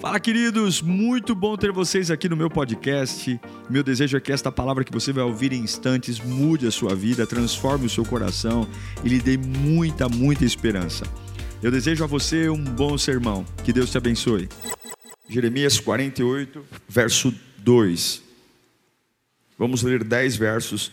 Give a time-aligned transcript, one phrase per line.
[0.00, 0.80] Fala, queridos!
[0.80, 3.40] Muito bom ter vocês aqui no meu podcast.
[3.68, 6.94] Meu desejo é que esta palavra que você vai ouvir em instantes mude a sua
[6.94, 8.64] vida, transforme o seu coração
[9.02, 11.04] e lhe dê muita, muita esperança.
[11.60, 13.44] Eu desejo a você um bom sermão.
[13.64, 14.48] Que Deus te abençoe.
[15.28, 18.22] Jeremias 48, verso 2.
[19.58, 20.92] Vamos ler 10 versos.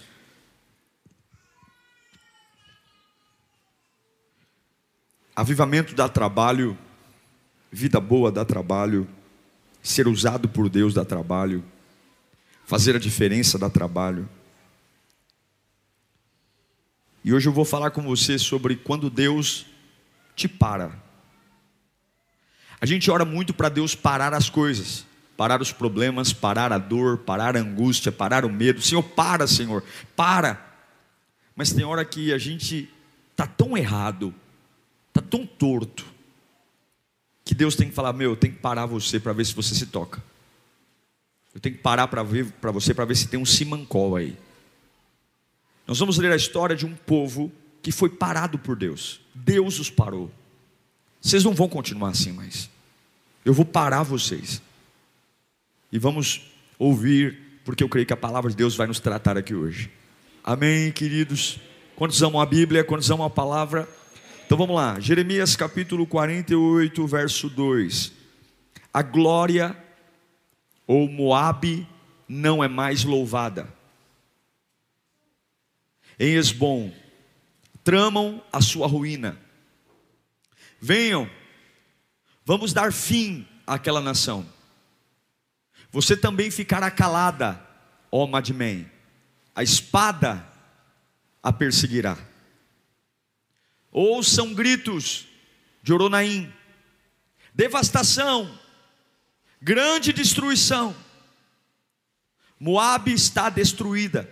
[5.35, 6.75] Avivamento dá trabalho
[7.77, 9.05] Vida boa dá trabalho,
[9.83, 11.61] ser usado por Deus dá trabalho,
[12.65, 14.29] fazer a diferença dá trabalho.
[17.21, 19.65] E hoje eu vou falar com você sobre quando Deus
[20.37, 20.89] te para.
[22.79, 27.17] A gente ora muito para Deus parar as coisas, parar os problemas, parar a dor,
[27.17, 28.81] parar a angústia, parar o medo.
[28.81, 29.83] Senhor, para, Senhor,
[30.15, 30.65] para.
[31.53, 32.89] Mas tem hora que a gente
[33.31, 34.33] está tão errado,
[35.09, 36.14] está tão torto,
[37.45, 39.73] que Deus tem que falar: meu, eu tenho que parar você para ver se você
[39.75, 40.21] se toca.
[41.53, 44.35] Eu tenho que parar para ver para você para ver se tem um simancol aí.
[45.87, 47.51] Nós vamos ler a história de um povo
[47.81, 49.21] que foi parado por Deus.
[49.33, 50.31] Deus os parou.
[51.21, 52.69] Vocês não vão continuar assim mais.
[53.45, 54.61] Eu vou parar vocês.
[55.91, 56.41] E vamos
[56.79, 59.91] ouvir, porque eu creio que a palavra de Deus vai nos tratar aqui hoje.
[60.43, 61.59] Amém, queridos.
[61.95, 62.83] Quantos amam a Bíblia?
[62.83, 63.87] Quantos amam a palavra?
[64.45, 68.11] Então vamos lá, Jeremias capítulo 48, verso 2.
[68.93, 69.75] A glória
[70.85, 71.87] ou Moabe
[72.29, 73.67] não é mais louvada.
[76.19, 76.93] Em Esbom,
[77.83, 79.35] tramam a sua ruína.
[80.79, 81.27] Venham,
[82.45, 84.45] vamos dar fim àquela nação.
[85.91, 87.59] Você também ficará calada,
[88.11, 88.87] ó Madmen.
[89.55, 90.47] A espada
[91.41, 92.15] a perseguirá.
[93.97, 95.25] Ouçam gritos
[95.81, 96.53] de Oronaim,
[97.53, 98.59] devastação,
[99.61, 100.93] grande destruição.
[102.59, 104.29] Moabe está destruída.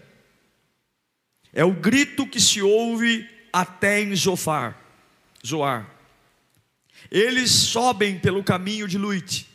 [1.54, 4.78] É o grito que se ouve até em Zofar,
[5.48, 5.90] Zoar.
[7.10, 9.48] Eles sobem pelo caminho de Luite,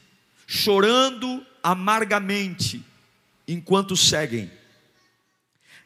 [0.47, 2.83] chorando amargamente,
[3.47, 4.51] enquanto seguem.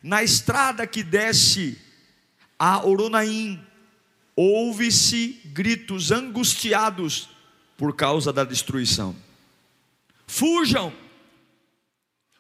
[0.01, 1.77] Na estrada que desce
[2.57, 3.67] a Oronaim,
[4.37, 7.29] ouve-se gritos angustiados
[7.77, 9.15] por causa da destruição.
[10.27, 10.93] Fujam,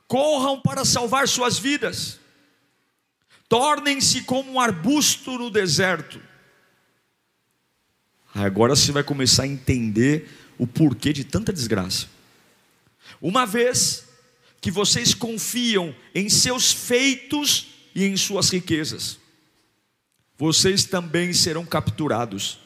[0.06, 2.18] corram para salvar suas vidas,
[3.48, 6.20] tornem-se como um arbusto no deserto.
[8.34, 12.06] Agora você vai começar a entender o porquê de tanta desgraça.
[13.20, 14.08] Uma vez
[14.60, 19.18] que vocês confiam em seus feitos e em suas riquezas,
[20.42, 22.58] vocês também serão capturados.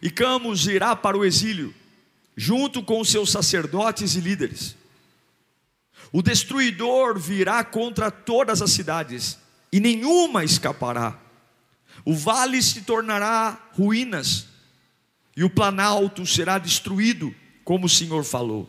[0.00, 1.74] E Camus irá para o exílio,
[2.34, 4.74] junto com seus sacerdotes e líderes.
[6.10, 9.38] O destruidor virá contra todas as cidades,
[9.70, 11.18] e nenhuma escapará.
[12.06, 14.46] O vale se tornará ruínas,
[15.36, 17.34] e o planalto será destruído,
[17.64, 18.66] como o Senhor falou.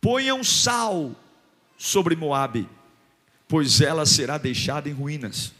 [0.00, 1.14] Ponham sal
[1.78, 2.68] sobre Moabe
[3.54, 5.52] pois ela será deixada em ruínas.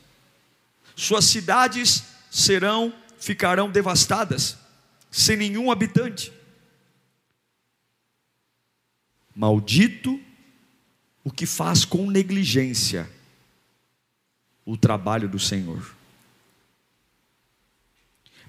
[0.96, 4.58] Suas cidades serão, ficarão devastadas,
[5.12, 6.32] sem nenhum habitante.
[9.32, 10.20] Maldito
[11.22, 13.08] o que faz com negligência
[14.66, 15.94] o trabalho do Senhor.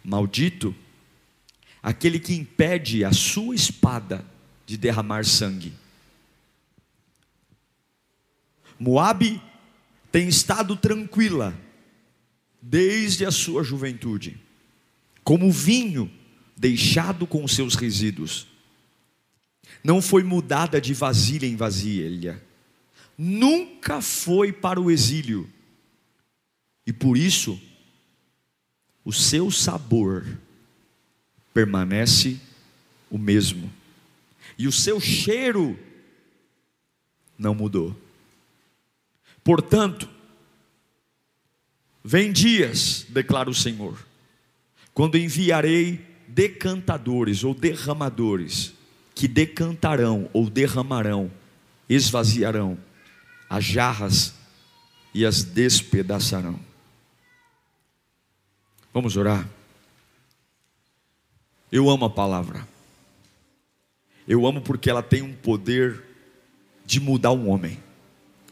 [0.04, 0.76] Maldito
[1.84, 4.26] aquele que impede a sua espada
[4.66, 5.72] de derramar sangue.
[8.80, 9.42] Moabe
[10.12, 11.58] tem estado tranquila
[12.62, 14.40] desde a sua juventude,
[15.24, 16.12] como vinho
[16.58, 18.48] deixado com seus resíduos.
[19.84, 22.42] Não foi mudada de vasilha em vasilha,
[23.18, 25.50] nunca foi para o exílio,
[26.88, 27.60] e por isso
[29.04, 30.26] o seu sabor
[31.54, 32.40] permanece
[33.10, 33.72] o mesmo,
[34.58, 35.78] e o seu cheiro
[37.38, 38.05] não mudou.
[39.46, 40.10] Portanto,
[42.04, 43.96] vem dias, declara o Senhor,
[44.92, 48.74] quando enviarei decantadores ou derramadores,
[49.14, 51.32] que decantarão ou derramarão,
[51.88, 52.76] esvaziarão
[53.48, 54.34] as jarras
[55.14, 56.60] e as despedaçarão.
[58.92, 59.48] Vamos orar.
[61.72, 62.68] Eu amo a palavra.
[64.28, 66.04] Eu amo porque ela tem um poder
[66.84, 67.85] de mudar um homem.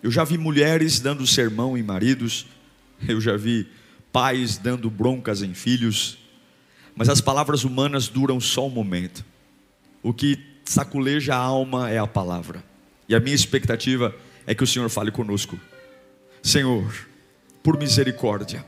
[0.04, 2.46] Eu já vi mulheres dando sermão em maridos,
[3.08, 3.66] eu já vi
[4.12, 6.18] pais dando broncas em filhos,
[6.96, 9.26] Mas as palavras humanas duram só um momento.
[10.04, 12.64] O que saculeja a alma é a palavra.
[13.10, 14.14] E a minha expectativa
[14.46, 15.60] é que o Senhor fale conosco.
[16.44, 17.08] Senhor,
[17.64, 18.64] por misericórdia,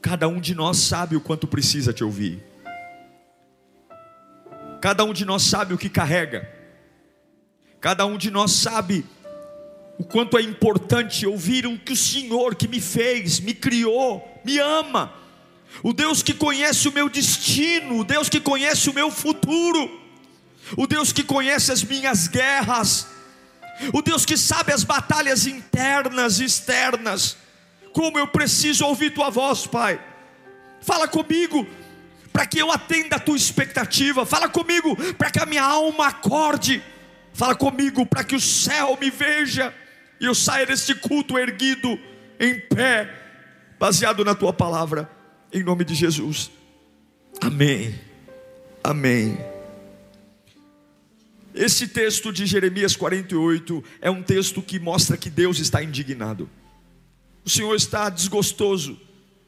[0.00, 2.40] cada um de nós sabe o quanto precisa te ouvir.
[4.80, 6.48] Cada um de nós sabe o que carrega.
[7.80, 9.04] Cada um de nós sabe
[9.98, 14.58] o quanto é importante ouvir o que o Senhor que me fez, me criou, me
[14.58, 15.12] ama,
[15.82, 20.00] o Deus que conhece o meu destino, o Deus que conhece o meu futuro,
[20.76, 23.08] o Deus que conhece as minhas guerras,
[23.92, 27.36] o Deus que sabe as batalhas internas e externas.
[27.92, 30.00] Como eu preciso ouvir tua voz, Pai.
[30.80, 31.66] Fala comigo,
[32.32, 34.26] para que eu atenda a tua expectativa.
[34.26, 36.82] Fala comigo, para que a minha alma acorde.
[37.32, 39.74] Fala comigo, para que o céu me veja
[40.20, 41.98] e eu saia deste culto erguido
[42.38, 43.10] em pé,
[43.78, 45.10] baseado na tua palavra,
[45.52, 46.50] em nome de Jesus.
[47.40, 47.94] Amém.
[48.82, 49.38] Amém.
[51.54, 56.50] Esse texto de Jeremias 48 é um texto que mostra que Deus está indignado.
[57.44, 58.98] O Senhor está desgostoso.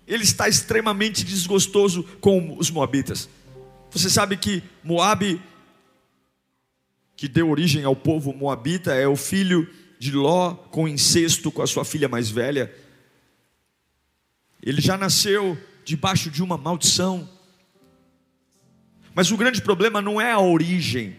[0.07, 3.29] Ele está extremamente desgostoso com os moabitas.
[3.91, 5.41] Você sabe que Moabe,
[7.17, 11.66] que deu origem ao povo moabita, é o filho de Ló com incesto com a
[11.66, 12.75] sua filha mais velha.
[14.62, 17.28] Ele já nasceu debaixo de uma maldição.
[19.14, 21.16] Mas o grande problema não é a origem.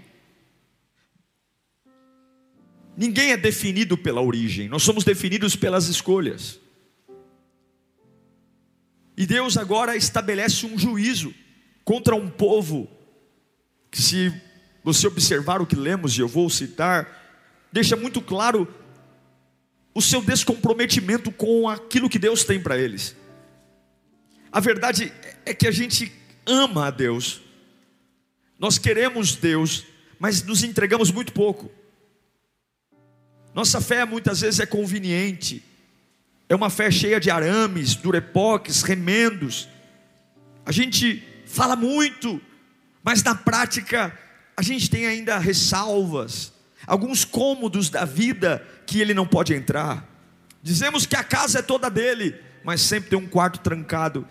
[2.95, 6.59] Ninguém é definido pela origem, nós somos definidos pelas escolhas.
[9.15, 11.33] E Deus agora estabelece um juízo
[11.83, 12.89] contra um povo
[13.89, 14.33] que, se
[14.83, 17.16] você observar o que lemos, e eu vou citar,
[17.77, 18.67] deixa muito claro
[19.93, 23.15] o seu descomprometimento com aquilo que Deus tem para eles.
[24.51, 25.13] A verdade
[25.45, 26.11] é que a gente
[26.43, 27.39] ama a Deus,
[28.57, 29.85] nós queremos Deus,
[30.17, 31.69] mas nos entregamos muito pouco.
[33.53, 35.63] Nossa fé muitas vezes é conveniente,
[36.49, 39.69] é uma fé cheia de arames, durepoques, remendos.
[40.65, 42.41] A gente fala muito,
[43.03, 44.17] mas na prática
[44.55, 46.56] a gente tem ainda ressalvas,
[46.87, 50.07] alguns cômodos da vida que ele não pode entrar.
[50.63, 54.25] Dizemos que a casa é toda dele, mas sempre tem um quarto trancado.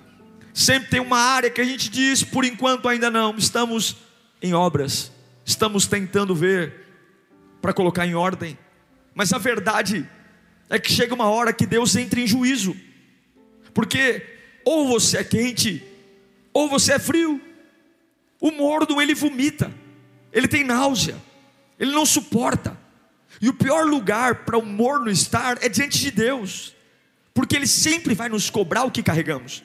[0.55, 3.99] Sempre tem uma área que a gente diz, por enquanto ainda não, estamos
[4.41, 5.13] em obras,
[5.45, 6.87] estamos tentando ver
[7.61, 8.59] para colocar em ordem.
[9.15, 10.09] Mas a verdade
[10.71, 12.75] é que chega uma hora que Deus entra em juízo,
[13.75, 14.25] porque
[14.65, 15.85] ou você é quente,
[16.55, 17.41] ou você é frio.
[18.41, 19.71] O mordo ele vomita,
[20.33, 21.17] ele tem náusea
[21.79, 22.79] ele não suporta.
[23.41, 26.75] E o pior lugar para o morno estar é diante de Deus,
[27.35, 29.63] porque Ele sempre vai nos cobrar o que carregamos.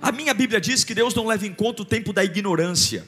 [0.00, 3.06] A minha Bíblia diz que Deus não leva em conta o tempo da ignorância.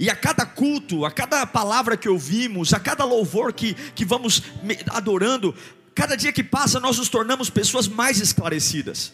[0.00, 4.42] E a cada culto, a cada palavra que ouvimos, a cada louvor que, que vamos
[4.88, 5.54] adorando,
[5.94, 9.12] cada dia que passa nós nos tornamos pessoas mais esclarecidas.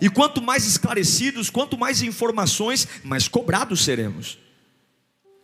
[0.00, 4.38] E quanto mais esclarecidos, quanto mais informações, mais cobrados seremos.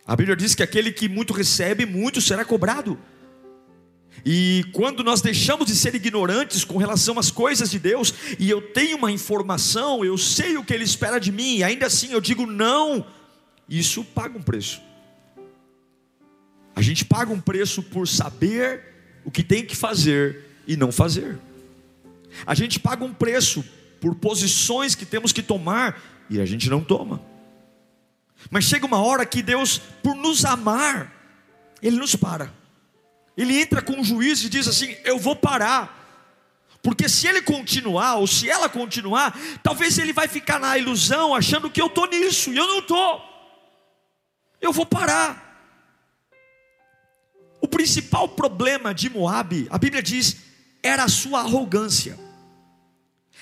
[0.05, 2.99] A Bíblia diz que aquele que muito recebe, muito será cobrado.
[4.25, 8.61] E quando nós deixamos de ser ignorantes com relação às coisas de Deus, e eu
[8.61, 12.21] tenho uma informação, eu sei o que Ele espera de mim, e ainda assim eu
[12.21, 13.05] digo não,
[13.67, 14.81] isso paga um preço.
[16.75, 18.81] A gente paga um preço por saber
[19.23, 21.37] o que tem que fazer e não fazer.
[22.45, 23.63] A gente paga um preço
[24.01, 27.32] por posições que temos que tomar e a gente não toma.
[28.49, 31.11] Mas chega uma hora que Deus, por nos amar,
[31.81, 32.53] Ele nos para.
[33.35, 36.01] Ele entra com o juiz e diz assim: Eu vou parar.
[36.81, 39.33] Porque se ele continuar, ou se ela continuar,
[39.63, 43.21] talvez ele vai ficar na ilusão, achando que eu estou nisso, e eu não estou.
[44.59, 45.41] Eu vou parar.
[47.61, 50.35] O principal problema de Moab, a Bíblia diz,
[50.83, 52.19] era a sua arrogância.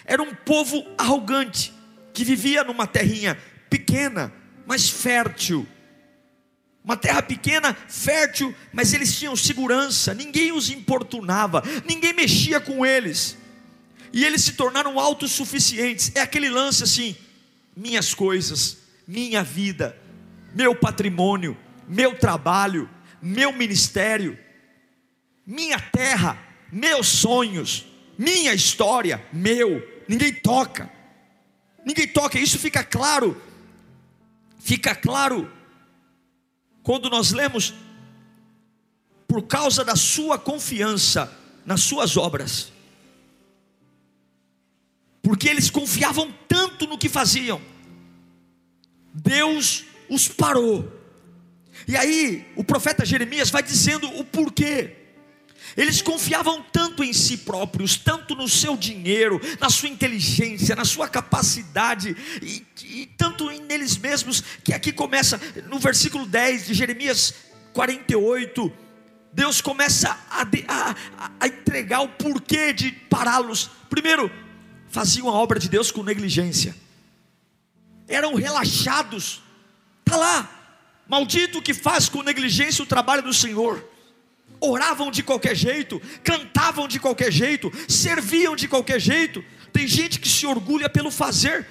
[0.05, 1.73] Era um povo arrogante,
[2.13, 3.35] que vivia numa terrinha
[3.71, 4.31] pequena,
[4.71, 5.67] mas fértil.
[6.81, 13.37] Uma terra pequena, fértil, mas eles tinham segurança, ninguém os importunava, ninguém mexia com eles,
[14.13, 16.13] e eles se tornaram autossuficientes.
[16.15, 17.17] É aquele lance assim:
[17.75, 19.93] minhas coisas, minha vida,
[20.55, 22.89] meu patrimônio, meu trabalho,
[23.21, 24.39] meu ministério,
[25.45, 27.85] minha terra, meus sonhos,
[28.17, 30.89] minha história, meu, ninguém toca,
[31.85, 33.50] ninguém toca, isso fica claro
[34.61, 35.51] fica claro
[36.83, 37.73] quando nós lemos,
[39.27, 41.31] por causa da sua confiança
[41.65, 42.71] nas suas obras,
[45.21, 47.61] porque eles confiavam tanto no que faziam,
[49.13, 50.99] Deus os parou.
[51.87, 55.00] E aí, o profeta Jeremias vai dizendo o porquê.
[55.77, 61.07] Eles confiavam tanto em si próprios, tanto no seu dinheiro, na sua inteligência, na sua
[61.07, 65.39] capacidade, e, e tanto neles mesmos, que aqui começa
[65.69, 67.33] no versículo 10 de Jeremias
[67.73, 68.71] 48.
[69.33, 70.95] Deus começa a, a,
[71.39, 73.69] a entregar o porquê de pará-los.
[73.89, 74.29] Primeiro,
[74.89, 76.75] faziam a obra de Deus com negligência,
[78.09, 79.41] eram relaxados,
[80.05, 80.49] está lá,
[81.07, 83.90] maldito que faz com negligência o trabalho do Senhor
[84.61, 89.43] oravam de qualquer jeito, cantavam de qualquer jeito, serviam de qualquer jeito.
[89.73, 91.67] Tem gente que se orgulha pelo fazer.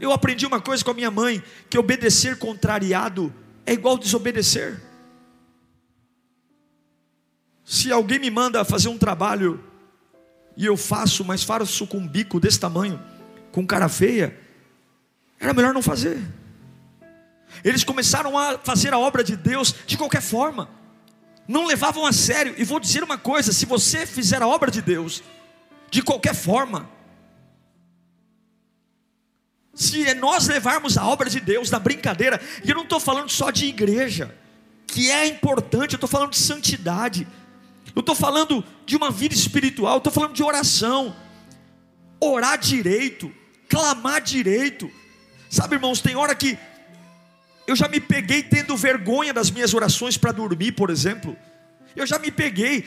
[0.00, 3.32] Eu aprendi uma coisa com a minha mãe: que obedecer contrariado
[3.64, 4.80] é igual desobedecer.
[7.64, 9.62] Se alguém me manda fazer um trabalho
[10.56, 13.00] e eu faço, mas faço com um bico desse tamanho,
[13.52, 14.36] com cara feia,
[15.38, 16.20] era melhor não fazer.
[17.62, 20.81] Eles começaram a fazer a obra de Deus de qualquer forma
[21.46, 22.54] não levavam a sério.
[22.56, 25.22] E vou dizer uma coisa: se você fizer a obra de Deus,
[25.90, 26.88] de qualquer forma,
[29.74, 33.50] se nós levarmos a obra de Deus na brincadeira, e eu não estou falando só
[33.50, 34.34] de igreja,
[34.86, 37.26] que é importante, eu estou falando de santidade,
[37.94, 41.16] eu estou falando de uma vida espiritual, estou falando de oração,
[42.20, 43.32] orar direito,
[43.68, 44.90] clamar direito.
[45.50, 46.58] Sabe, irmãos, tem hora que
[47.72, 51.34] eu já me peguei tendo vergonha das minhas orações para dormir, por exemplo.
[51.96, 52.86] Eu já me peguei.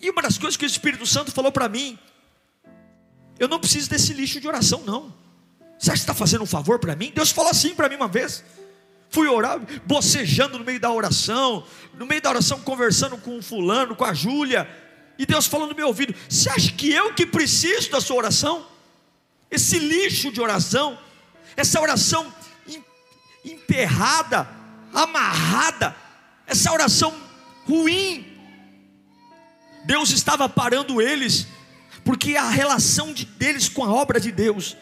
[0.00, 1.98] E uma das coisas que o Espírito Santo falou para mim,
[3.38, 5.14] eu não preciso desse lixo de oração, não.
[5.78, 7.12] Você acha que está fazendo um favor para mim?
[7.14, 8.42] Deus falou assim para mim uma vez.
[9.10, 11.64] Fui orar, bocejando no meio da oração,
[11.94, 14.66] no meio da oração conversando com o fulano, com a Júlia,
[15.18, 18.66] e Deus falou no meu ouvido: Você acha que eu que preciso da sua oração?
[19.50, 20.98] Esse lixo de oração,
[21.56, 22.32] essa oração
[23.44, 24.48] emperrada,
[24.92, 25.94] amarrada,
[26.46, 27.14] essa oração
[27.66, 28.26] ruim.
[29.84, 31.46] Deus estava parando eles,
[32.04, 34.76] porque a relação de, deles com a obra de Deus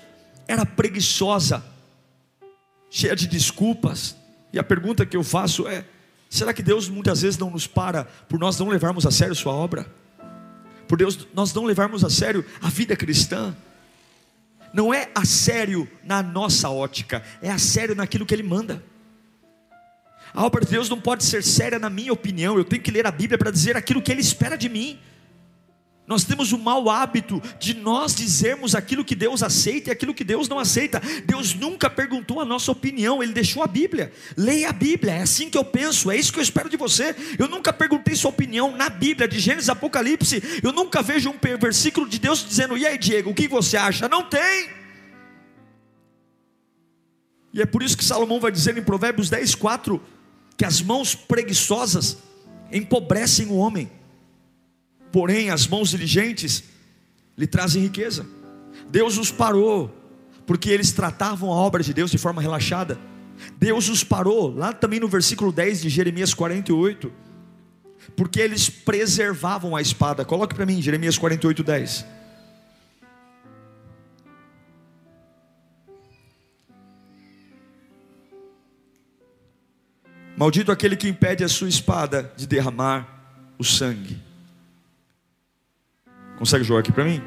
[0.46, 1.64] era preguiçosa,
[2.90, 4.16] cheia de desculpas.
[4.52, 5.84] E a pergunta que eu faço é:
[6.28, 9.52] será que Deus muitas vezes não nos para por nós não levarmos a sério Sua
[9.52, 9.86] obra?
[10.86, 13.56] Por Deus nós não levarmos a sério a vida cristã?
[14.72, 18.82] Não é a sério na nossa ótica, é a sério naquilo que Ele manda.
[20.34, 23.06] A obra de Deus não pode ser séria na minha opinião, eu tenho que ler
[23.06, 24.98] a Bíblia para dizer aquilo que Ele espera de mim.
[26.04, 30.24] Nós temos o mau hábito de nós dizermos aquilo que Deus aceita e aquilo que
[30.24, 31.00] Deus não aceita.
[31.24, 34.12] Deus nunca perguntou a nossa opinião, Ele deixou a Bíblia.
[34.36, 37.14] Leia a Bíblia, é assim que eu penso, é isso que eu espero de você.
[37.38, 40.42] Eu nunca perguntei sua opinião na Bíblia, de Gênesis Apocalipse.
[40.60, 44.08] Eu nunca vejo um versículo de Deus dizendo: E aí, Diego, o que você acha?
[44.08, 44.70] Não tem.
[47.54, 50.02] E é por isso que Salomão vai dizer em Provérbios 10, 4
[50.56, 52.18] que as mãos preguiçosas
[52.72, 53.90] empobrecem o homem
[55.12, 56.64] porém as mãos diligentes
[57.36, 58.26] lhe trazem riqueza.
[58.90, 59.94] Deus os parou,
[60.46, 62.98] porque eles tratavam a obra de Deus de forma relaxada.
[63.58, 67.12] Deus os parou, lá também no versículo 10 de Jeremias 48,
[68.16, 70.24] porque eles preservavam a espada.
[70.24, 72.06] Coloque para mim, Jeremias 48, 10.
[80.36, 84.31] Maldito aquele que impede a sua espada de derramar o sangue.
[86.42, 87.22] Consegue jogar aqui para mim?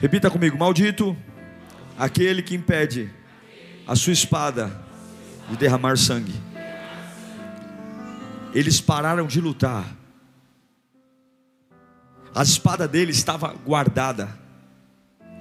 [0.00, 1.16] Repita comigo: Maldito
[1.96, 3.08] aquele que impede
[3.86, 4.82] a sua espada
[5.48, 6.34] de derramar sangue.
[8.52, 9.84] Eles pararam de lutar.
[12.34, 14.36] A espada deles estava guardada,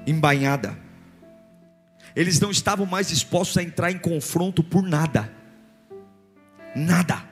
[0.06, 0.78] embainhada.
[2.16, 5.34] Eles não estavam mais dispostos a entrar em confronto por nada.
[6.76, 7.29] Nada.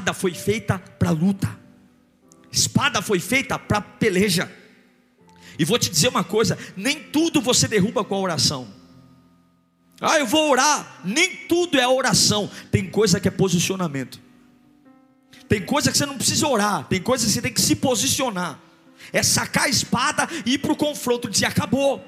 [0.00, 1.60] Espada foi feita para luta.
[2.50, 4.50] Espada foi feita para peleja.
[5.58, 8.66] E vou te dizer uma coisa: nem tudo você derruba com a oração.
[10.00, 11.02] Ah, eu vou orar.
[11.04, 12.50] Nem tudo é oração.
[12.70, 14.18] Tem coisa que é posicionamento.
[15.46, 16.86] Tem coisa que você não precisa orar.
[16.88, 18.58] Tem coisa que você tem que se posicionar.
[19.12, 21.28] É sacar a espada e ir para o confronto.
[21.28, 22.02] Dizer: acabou.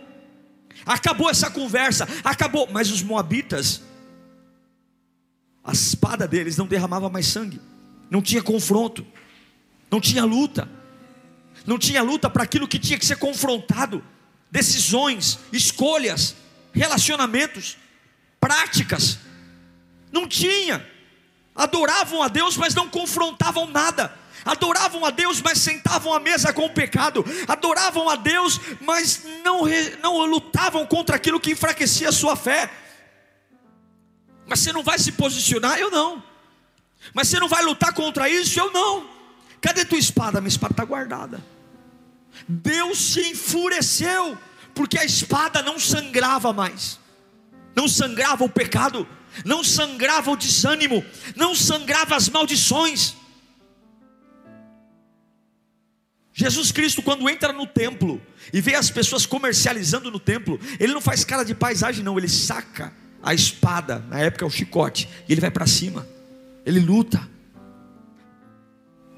[0.86, 2.08] Acabou essa conversa.
[2.24, 2.66] Acabou.
[2.72, 3.82] Mas os moabitas
[5.64, 7.60] a espada deles não derramava mais sangue,
[8.12, 9.06] não tinha confronto,
[9.90, 10.68] não tinha luta,
[11.64, 14.04] não tinha luta para aquilo que tinha que ser confrontado,
[14.50, 16.36] decisões, escolhas,
[16.74, 17.78] relacionamentos,
[18.38, 19.18] práticas,
[20.12, 20.86] não tinha,
[21.54, 24.14] adoravam a Deus, mas não confrontavam nada,
[24.44, 29.62] adoravam a Deus, mas sentavam à mesa com o pecado, adoravam a Deus, mas não,
[30.02, 32.70] não lutavam contra aquilo que enfraquecia a sua fé.
[34.46, 35.78] Mas você não vai se posicionar?
[35.78, 36.31] Eu não.
[37.12, 38.58] Mas você não vai lutar contra isso?
[38.58, 39.08] Eu não.
[39.60, 40.40] Cadê tua espada?
[40.40, 41.42] Minha espada está guardada.
[42.48, 44.38] Deus se enfureceu,
[44.74, 46.98] porque a espada não sangrava mais,
[47.74, 49.06] não sangrava o pecado,
[49.44, 51.04] não sangrava o desânimo,
[51.36, 53.14] não sangrava as maldições.
[56.34, 58.20] Jesus Cristo, quando entra no templo
[58.52, 62.28] e vê as pessoas comercializando no templo, ele não faz cara de paisagem, não, ele
[62.28, 62.92] saca
[63.22, 66.08] a espada, na época é o chicote, e ele vai para cima,
[66.64, 67.28] ele luta.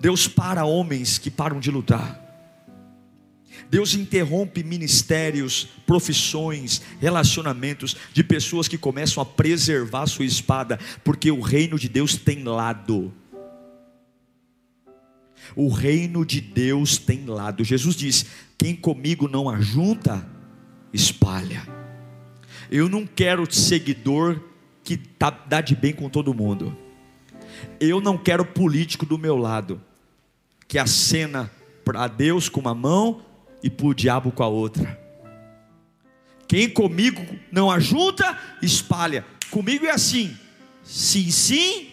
[0.00, 2.24] Deus para homens que param de lutar.
[3.70, 11.40] Deus interrompe ministérios, profissões, relacionamentos de pessoas que começam a preservar sua espada, porque o
[11.40, 13.12] reino de Deus tem lado.
[15.56, 17.64] O reino de Deus tem lado.
[17.64, 18.26] Jesus diz:
[18.58, 20.26] quem comigo não ajunta,
[20.92, 21.66] espalha.
[22.70, 24.40] Eu não quero seguidor
[24.82, 26.83] que tá, dá de bem com todo mundo.
[27.80, 29.80] Eu não quero político do meu lado,
[30.66, 31.50] que acena
[31.84, 33.22] para Deus com uma mão
[33.62, 34.98] e para o diabo com a outra.
[36.46, 39.24] Quem comigo não ajunta, espalha.
[39.50, 40.36] Comigo é assim:
[40.82, 41.88] sim, sim,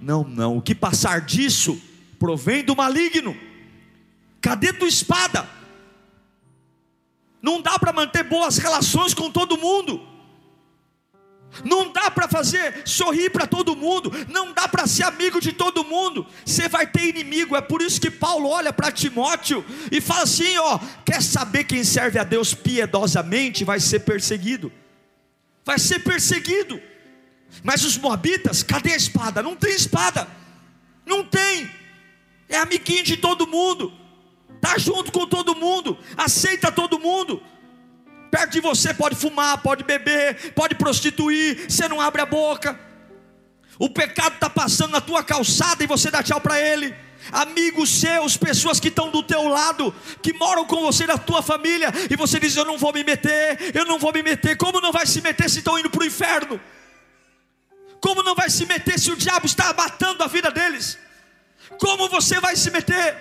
[0.00, 0.58] não, não.
[0.58, 1.80] O que passar disso
[2.18, 3.36] provém do maligno.
[4.40, 5.48] Cadê tua espada?
[7.40, 10.13] Não dá para manter boas relações com todo mundo.
[11.62, 15.84] Não dá para fazer sorrir para todo mundo, não dá para ser amigo de todo
[15.84, 16.26] mundo.
[16.44, 17.54] Você vai ter inimigo.
[17.54, 21.84] É por isso que Paulo olha para Timóteo e fala assim: ó, quer saber quem
[21.84, 24.72] serve a Deus piedosamente vai ser perseguido.
[25.64, 26.80] Vai ser perseguido.
[27.62, 29.42] Mas os moabitas, cadê a espada?
[29.42, 30.26] Não tem espada.
[31.06, 31.70] Não tem.
[32.48, 33.92] É amiguinho de todo mundo.
[34.60, 37.42] Tá junto com todo mundo, aceita todo mundo
[38.34, 42.76] perto de você pode fumar, pode beber, pode prostituir, você não abre a boca.
[43.78, 46.92] O pecado está passando na tua calçada e você dá tchau para ele.
[47.30, 51.92] Amigos seus, pessoas que estão do teu lado, que moram com você na tua família,
[52.10, 54.56] e você diz: Eu não vou me meter, eu não vou me meter.
[54.56, 56.60] Como não vai se meter se estão indo para o inferno?
[58.00, 60.98] Como não vai se meter se o diabo está matando a vida deles?
[61.78, 63.16] Como você vai se meter?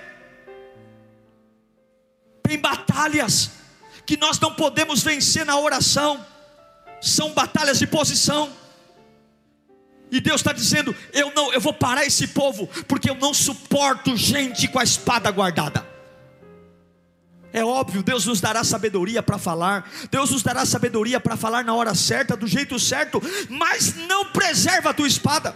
[2.42, 3.63] Tem batalhas
[4.06, 6.26] que nós não podemos vencer na oração,
[7.02, 8.52] são batalhas de posição.
[10.12, 14.16] E Deus está dizendo: eu não, eu vou parar esse povo, porque eu não suporto
[14.16, 15.94] gente com a espada guardada.
[17.52, 21.76] É óbvio, Deus nos dará sabedoria para falar, Deus nos dará sabedoria para falar na
[21.76, 25.56] hora certa, do jeito certo, mas não preserva a tua espada.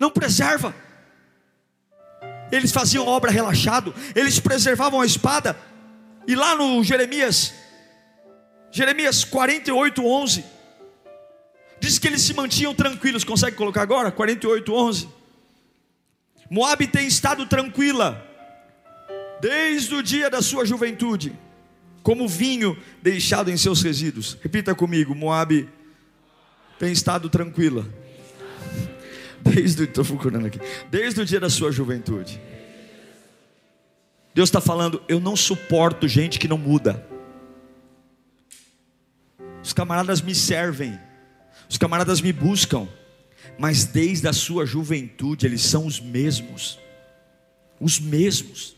[0.00, 0.74] Não preserva.
[2.50, 5.54] Eles faziam obra relaxado, eles preservavam a espada,
[6.28, 7.54] e lá no Jeremias,
[8.70, 10.44] Jeremias 48, 11,
[11.80, 13.24] diz que eles se mantinham tranquilos.
[13.24, 14.12] Consegue colocar agora?
[14.12, 15.08] 48, 11.
[16.50, 18.22] Moab tem estado tranquila,
[19.40, 21.32] desde o dia da sua juventude,
[22.02, 24.36] como vinho deixado em seus resíduos.
[24.42, 25.66] Repita comigo: Moab
[26.78, 27.86] tem estado tranquila.
[29.40, 30.60] Desde, aqui.
[30.90, 32.38] Desde o dia da sua juventude.
[34.38, 37.04] Deus está falando, eu não suporto gente que não muda.
[39.64, 40.96] Os camaradas me servem,
[41.68, 42.86] os camaradas me buscam,
[43.58, 46.78] mas desde a sua juventude eles são os mesmos,
[47.80, 48.76] os mesmos,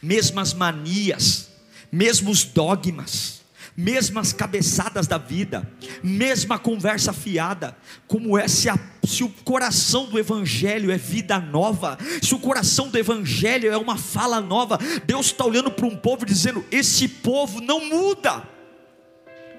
[0.00, 1.50] mesmas manias,
[1.92, 3.42] mesmos dogmas
[3.76, 5.70] mesmas cabeçadas da vida,
[6.02, 11.98] mesma conversa fiada, como é se, a, se o coração do Evangelho é vida nova,
[12.22, 16.24] se o coração do Evangelho é uma fala nova, Deus está olhando para um povo
[16.24, 18.56] dizendo: esse povo não muda.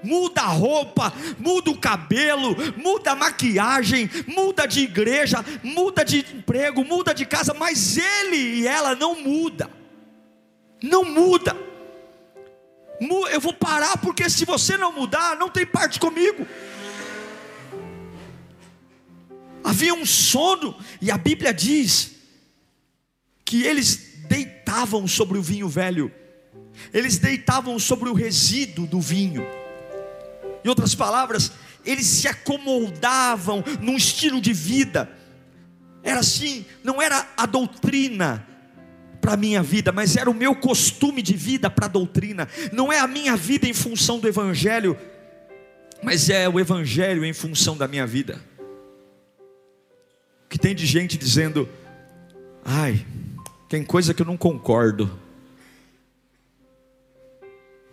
[0.00, 6.84] Muda a roupa, muda o cabelo, muda a maquiagem, muda de igreja, muda de emprego,
[6.84, 9.68] muda de casa, mas ele e ela não muda.
[10.80, 11.67] Não muda
[13.00, 16.46] eu vou parar porque se você não mudar, não tem parte comigo.
[19.62, 22.12] Havia um sono, e a Bíblia diz
[23.44, 26.12] que eles deitavam sobre o vinho velho,
[26.92, 29.46] eles deitavam sobre o resíduo do vinho.
[30.64, 31.52] Em outras palavras,
[31.84, 35.10] eles se acomodavam num estilo de vida.
[36.02, 38.47] Era assim, não era a doutrina,
[39.20, 42.48] para a minha vida, mas era o meu costume de vida para a doutrina.
[42.72, 44.96] Não é a minha vida em função do Evangelho,
[46.02, 48.40] mas é o Evangelho em função da minha vida.
[50.44, 51.68] O que tem de gente dizendo,
[52.64, 53.06] Ai,
[53.68, 55.10] tem coisa que eu não concordo.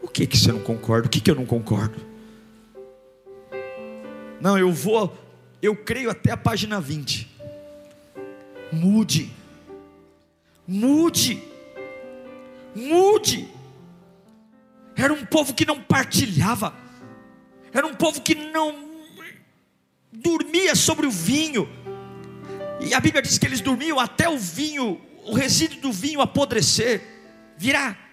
[0.02, 1.08] O que que você não concorda?
[1.08, 2.00] O que que eu não concordo?
[4.42, 5.18] Não, eu vou,
[5.62, 7.28] eu creio até a página 20.
[8.72, 9.32] Mude.
[10.68, 11.42] Mude.
[12.76, 13.48] Mude.
[14.96, 16.74] Era um povo que não partilhava.
[17.74, 18.90] Era um povo que não
[20.12, 21.68] dormia sobre o vinho.
[22.80, 27.02] E a Bíblia diz que eles dormiam até o vinho, o resíduo do vinho apodrecer,
[27.58, 28.06] virar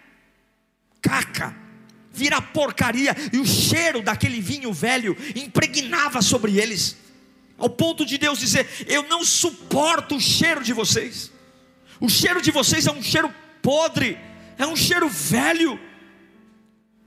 [1.01, 1.55] caca,
[2.13, 6.97] virar porcaria, e o cheiro daquele vinho velho impregnava sobre eles,
[7.59, 11.32] ao ponto de Deus dizer: Eu não suporto o cheiro de vocês,
[12.03, 14.19] o cheiro de vocês é um cheiro podre,
[14.59, 15.79] é um cheiro velho,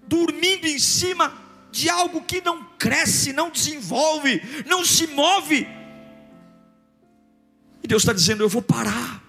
[0.08, 1.34] dormindo em cima
[1.70, 5.68] de algo que não cresce, não desenvolve, não se move.
[7.84, 9.22] E Deus está dizendo: Eu vou parar.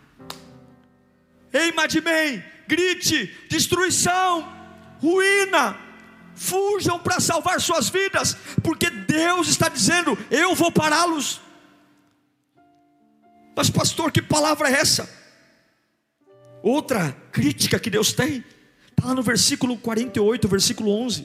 [1.52, 4.48] Ei, Madimem, grite: destruição,
[5.00, 5.76] ruína,
[6.36, 11.40] fujam para salvar suas vidas, porque Deus está dizendo: Eu vou pará-los.
[13.56, 15.25] Mas, pastor, que palavra é essa?
[16.68, 18.42] Outra crítica que Deus tem,
[18.90, 21.24] está lá no versículo 48, versículo 11.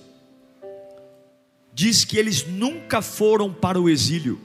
[1.74, 4.40] Diz que eles nunca foram para o exílio.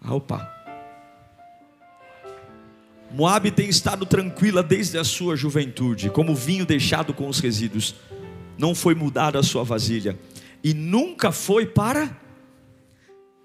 [0.00, 0.50] Ah, opa.
[3.10, 7.94] Moabe tem estado tranquila desde a sua juventude, como vinho deixado com os resíduos.
[8.56, 10.18] Não foi mudada a sua vasilha
[10.64, 12.22] e nunca foi para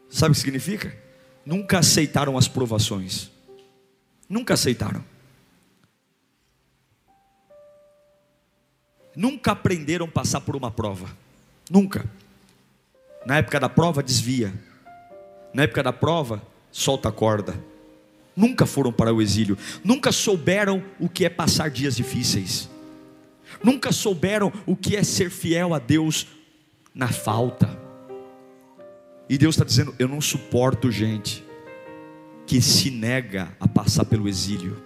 [0.10, 0.98] Sabe o que significa?
[1.46, 3.30] Nunca aceitaram as provações.
[4.30, 5.04] Nunca aceitaram.
[9.18, 11.10] Nunca aprenderam a passar por uma prova.
[11.70, 12.10] Nunca.
[13.26, 14.54] Na época da prova, desvia.
[15.54, 17.62] Na época da prova, solta a corda
[18.38, 22.70] nunca foram para o exílio, nunca souberam o que é passar dias difíceis,
[23.64, 26.28] nunca souberam o que é ser fiel a Deus
[26.94, 27.68] na falta.
[29.28, 31.44] E Deus está dizendo: Eu não suporto gente
[32.46, 34.82] que se nega a passar pelo exílio,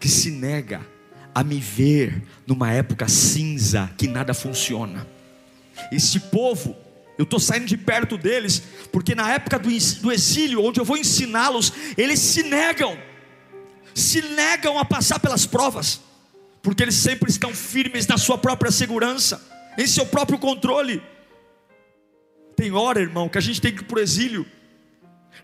[0.00, 0.84] que se nega
[1.34, 5.06] a me ver numa época cinza que nada funciona.
[5.90, 6.76] Este povo
[7.16, 10.96] eu estou saindo de perto deles, porque na época do, do exílio, onde eu vou
[10.96, 12.98] ensiná-los, eles se negam,
[13.94, 16.00] se negam a passar pelas provas,
[16.60, 19.40] porque eles sempre estão firmes na sua própria segurança,
[19.78, 21.00] em seu próprio controle.
[22.56, 24.46] Tem hora, irmão, que a gente tem que ir para o exílio,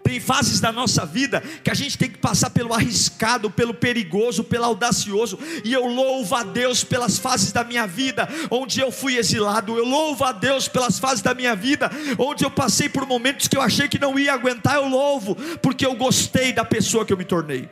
[0.03, 4.43] tem fases da nossa vida que a gente tem que passar pelo arriscado, pelo perigoso,
[4.43, 5.39] pelo audacioso.
[5.65, 9.77] E eu louvo a Deus pelas fases da minha vida onde eu fui exilado.
[9.77, 13.57] Eu louvo a Deus pelas fases da minha vida onde eu passei por momentos que
[13.57, 14.77] eu achei que não ia aguentar.
[14.77, 17.69] Eu louvo porque eu gostei da pessoa que eu me tornei.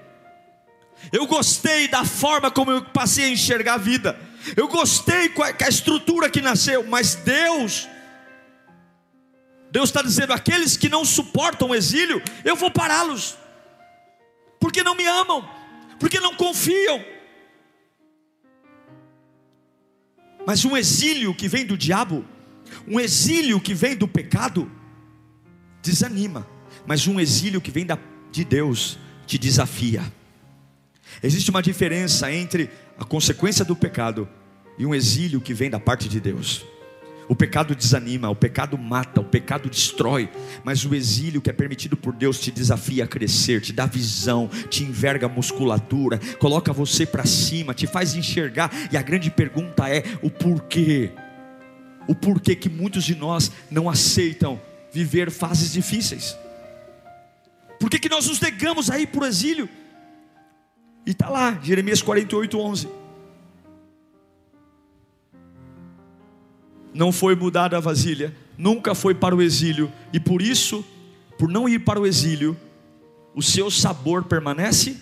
[1.12, 4.18] Eu gostei da forma como eu passei a enxergar a vida.
[4.56, 7.88] Eu gostei com a estrutura que nasceu, mas Deus
[9.70, 13.36] Deus está dizendo: aqueles que não suportam o exílio, eu vou pará-los,
[14.58, 15.48] porque não me amam,
[15.98, 17.04] porque não confiam.
[20.46, 22.24] Mas um exílio que vem do diabo,
[22.86, 24.70] um exílio que vem do pecado,
[25.82, 26.46] desanima,
[26.86, 27.98] mas um exílio que vem da,
[28.32, 30.02] de Deus te desafia.
[31.22, 34.28] Existe uma diferença entre a consequência do pecado
[34.78, 36.64] e um exílio que vem da parte de Deus.
[37.28, 40.30] O pecado desanima, o pecado mata, o pecado destrói,
[40.64, 44.48] mas o exílio que é permitido por Deus te desafia a crescer, te dá visão,
[44.70, 48.72] te enverga a musculatura, coloca você para cima, te faz enxergar.
[48.90, 51.10] E a grande pergunta é: o porquê?
[52.08, 54.58] O porquê que muitos de nós não aceitam
[54.90, 56.34] viver fases difíceis?
[57.78, 59.68] Por que, que nós nos negamos a ir para o exílio?
[61.06, 62.88] E está lá, Jeremias 48, 11.
[66.98, 70.84] Não foi mudada a vasilha, nunca foi para o exílio, e por isso,
[71.38, 72.56] por não ir para o exílio,
[73.36, 74.96] o seu sabor permanece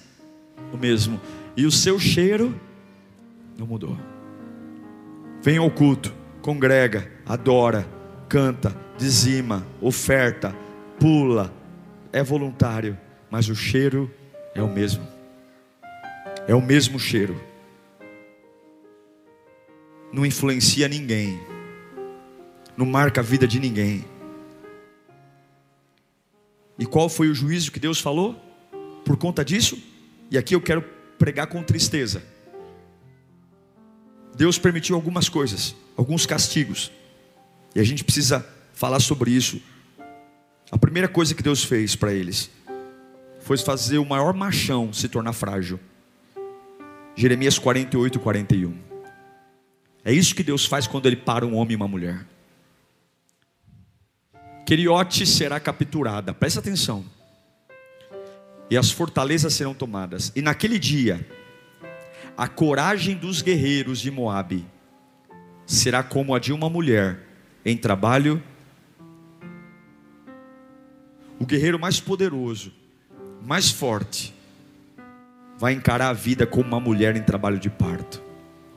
[0.75, 1.19] o mesmo,
[1.57, 2.55] e o seu cheiro
[3.57, 3.97] não mudou.
[5.41, 7.89] Vem ao culto, congrega, adora,
[8.29, 10.55] canta, dizima, oferta,
[11.01, 11.51] pula,
[12.13, 12.99] é voluntário,
[13.31, 14.11] mas o cheiro
[14.55, 15.03] é o mesmo.
[16.47, 17.41] É o mesmo cheiro.
[20.13, 21.56] Não influencia ninguém
[22.77, 24.05] não marca a vida de ninguém.
[26.79, 28.35] E qual foi o juízo que Deus falou
[29.05, 29.79] por conta disso?
[30.31, 30.83] E aqui eu quero
[31.19, 32.23] pregar com tristeza.
[34.37, 36.93] Deus permitiu algumas coisas, alguns castigos,
[37.75, 39.61] e a gente precisa falar sobre isso.
[40.71, 42.51] A primeira coisa que Deus fez para eles
[43.41, 45.81] foi fazer o maior machão se tornar frágil.
[47.15, 48.77] Jeremias 48, 41.
[50.05, 52.27] É isso que Deus faz quando Ele para um homem e uma mulher.
[54.67, 57.05] Queriote será capturada, presta atenção.
[58.69, 60.33] E as fortalezas serão tomadas.
[60.35, 61.25] E naquele dia,
[62.37, 64.67] a coragem dos guerreiros de Moabe
[65.65, 67.21] será como a de uma mulher
[67.65, 68.43] em trabalho.
[71.39, 72.73] O guerreiro mais poderoso,
[73.41, 74.35] mais forte,
[75.57, 78.21] vai encarar a vida como uma mulher em trabalho de parto.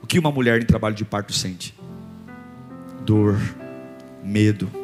[0.00, 1.74] O que uma mulher em trabalho de parto sente?
[3.04, 3.36] Dor,
[4.22, 4.79] medo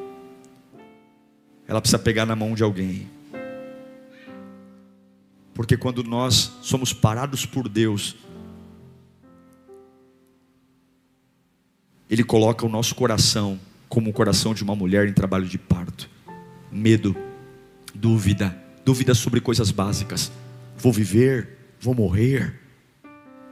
[1.68, 3.09] ela precisa pegar na mão de alguém.
[5.52, 8.14] Porque quando nós somos parados por Deus,
[12.09, 16.09] Ele coloca o nosso coração como o coração de uma mulher em trabalho de parto.
[16.70, 17.16] Medo,
[17.94, 20.31] dúvida, dúvida sobre coisas básicas.
[20.76, 22.61] Vou viver, vou morrer,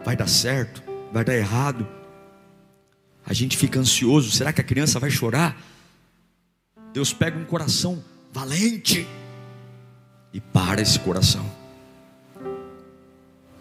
[0.05, 1.87] vai dar certo, vai dar errado.
[3.27, 5.61] A gente fica ansioso, será que a criança vai chorar?
[6.94, 8.00] Deus pega um coração
[8.33, 9.04] valente
[10.33, 11.44] e para esse coração.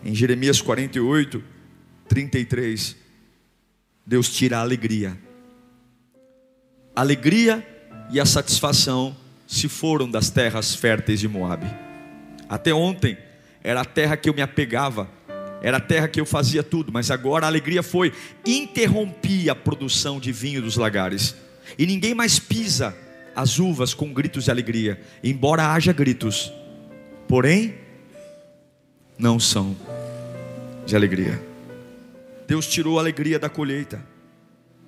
[0.05, 1.43] Em Jeremias 48,
[2.07, 2.95] 33,
[4.05, 5.17] Deus tira a alegria.
[6.95, 7.67] A alegria
[8.11, 9.17] e a satisfação
[9.47, 11.65] se foram das terras férteis de Moabe.
[12.47, 13.17] Até ontem
[13.63, 15.09] era a terra que eu me apegava,
[15.59, 18.13] era a terra que eu fazia tudo, mas agora a alegria foi
[18.45, 21.35] interrompi a produção de vinho dos lagares.
[21.79, 22.95] E ninguém mais pisa
[23.35, 26.51] as uvas com gritos de alegria, embora haja gritos,
[27.27, 27.75] porém
[29.17, 29.75] não são
[30.85, 31.41] de alegria.
[32.47, 34.03] Deus tirou a alegria da colheita.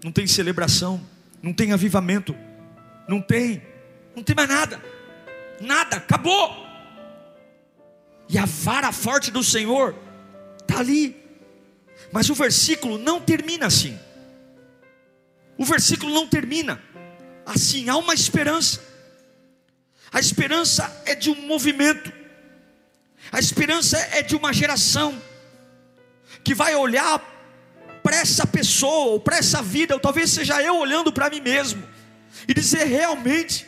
[0.03, 1.01] Não tem celebração,
[1.41, 2.35] não tem avivamento,
[3.07, 3.61] não tem,
[4.15, 4.81] não tem mais nada.
[5.59, 6.65] Nada, acabou.
[8.27, 9.95] E a vara forte do Senhor
[10.61, 11.15] está ali.
[12.11, 13.97] Mas o versículo não termina assim.
[15.57, 16.81] O versículo não termina
[17.45, 18.81] assim, há uma esperança.
[20.11, 22.11] A esperança é de um movimento,
[23.31, 25.21] a esperança é de uma geração
[26.43, 27.19] que vai olhar
[28.01, 31.83] para essa pessoa, ou para essa vida, ou talvez seja eu olhando para mim mesmo,
[32.47, 33.65] e dizer realmente,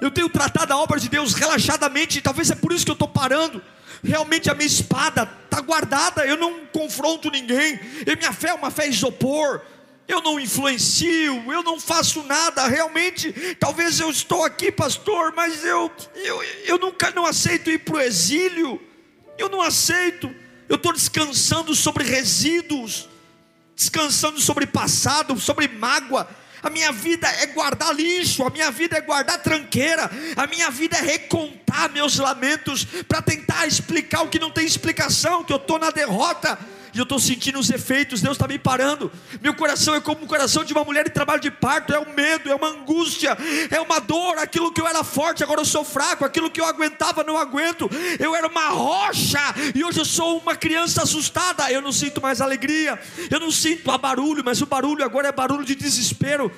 [0.00, 3.08] eu tenho tratado a obra de Deus relaxadamente, talvez é por isso que eu estou
[3.08, 3.62] parando.
[4.04, 8.70] Realmente a minha espada está guardada, eu não confronto ninguém, e minha fé é uma
[8.70, 9.62] fé isopor,
[10.08, 15.90] eu não influencio, eu não faço nada, realmente, talvez eu estou aqui, pastor, mas eu,
[16.14, 18.80] eu, eu nunca não aceito ir para o exílio,
[19.38, 20.34] eu não aceito,
[20.68, 23.08] eu estou descansando sobre resíduos,
[23.74, 26.28] descansando sobre passado, sobre mágoa,
[26.62, 30.96] a minha vida é guardar lixo, a minha vida é guardar tranqueira, a minha vida
[30.96, 35.78] é recontar meus lamentos, para tentar explicar o que não tem explicação, que eu estou
[35.78, 36.56] na derrota,
[36.94, 39.10] e eu estou sentindo os efeitos, Deus está me parando.
[39.40, 42.12] Meu coração é como o coração de uma mulher em trabalho de parto, é um
[42.12, 43.36] medo, é uma angústia,
[43.70, 44.38] é uma dor.
[44.38, 47.90] Aquilo que eu era forte, agora eu sou fraco, aquilo que eu aguentava, não aguento.
[48.18, 49.40] Eu era uma rocha
[49.74, 51.70] e hoje eu sou uma criança assustada.
[51.70, 53.00] Eu não sinto mais alegria,
[53.30, 56.52] eu não sinto a barulho, mas o barulho agora é barulho de desespero.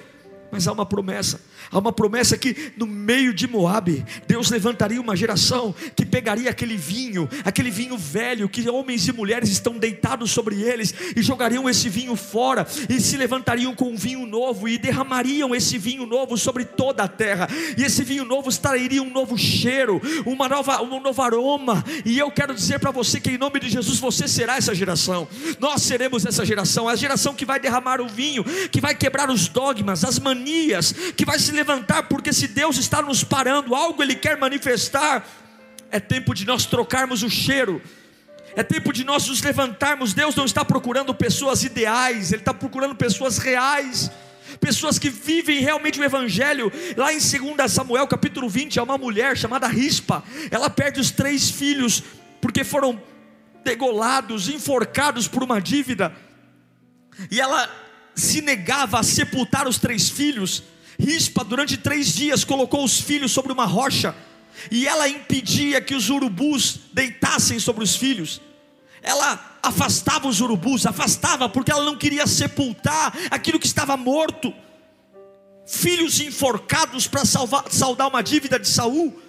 [0.55, 5.17] Mas há uma promessa, há uma promessa que no meio de Moabe, Deus levantaria uma
[5.17, 10.63] geração que pegaria aquele vinho, aquele vinho velho, que homens e mulheres estão deitados sobre
[10.63, 15.53] eles, e jogariam esse vinho fora, e se levantariam com um vinho novo, e derramariam
[15.57, 20.01] esse vinho novo sobre toda a terra, e esse vinho novo extrairia um novo cheiro,
[20.25, 23.69] uma nova, um novo aroma, e eu quero dizer para você que em nome de
[23.69, 25.27] Jesus você será essa geração,
[25.59, 29.49] nós seremos essa geração, a geração que vai derramar o vinho, que vai quebrar os
[29.49, 30.44] dogmas, as manias
[31.17, 35.27] que vai se levantar, porque se Deus está nos parando, algo Ele quer manifestar,
[35.91, 37.81] é tempo de nós trocarmos o cheiro,
[38.57, 40.15] é tempo de nós nos levantarmos.
[40.15, 44.11] Deus não está procurando pessoas ideais, Ele está procurando pessoas reais
[44.61, 46.73] pessoas que vivem realmente o Evangelho.
[46.97, 51.51] Lá em 2 Samuel capítulo 20, há uma mulher chamada Rispa, ela perde os três
[51.51, 52.03] filhos,
[52.41, 53.03] porque foram
[53.65, 56.15] degolados, enforcados por uma dívida,
[57.31, 57.69] e ela
[58.15, 60.63] se negava a sepultar os três filhos,
[60.99, 64.15] Rispa, durante três dias, colocou os filhos sobre uma rocha,
[64.71, 68.41] e ela impedia que os urubus deitassem sobre os filhos.
[69.03, 74.55] Ela afastava os urubus, afastava, porque ela não queria sepultar aquilo que estava morto.
[75.67, 79.21] Filhos enforcados para saldar uma dívida de Saul.